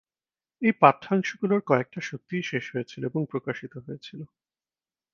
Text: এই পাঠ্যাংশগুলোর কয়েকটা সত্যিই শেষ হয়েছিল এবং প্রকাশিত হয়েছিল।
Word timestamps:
এই 0.61 0.73
পাঠ্যাংশগুলোর 0.81 1.61
কয়েকটা 1.61 1.99
সত্যিই 2.01 2.43
শেষ 2.43 2.65
হয়েছিল 2.73 3.01
এবং 3.05 3.21
প্রকাশিত 3.31 3.73
হয়েছিল। 3.77 4.19